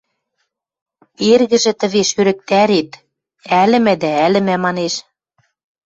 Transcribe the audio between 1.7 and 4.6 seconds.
тӹвеш ӧрӹктӓрет «Ӓлӹмӓ дӓ ӓлӹмӓ»,–